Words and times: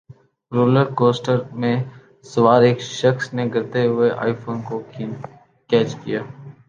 roller 0.51 0.87
کوسٹرمیں 0.97 1.79
سوار 2.31 2.61
ایک 2.67 2.79
شخص 2.99 3.25
نے 3.35 3.43
گرتے 3.53 3.81
ہوئے 3.91 4.09
آئی 4.21 4.33
فون 4.41 4.57
کو 4.67 4.75
کیچ 5.69 5.89
کیا 6.01 6.21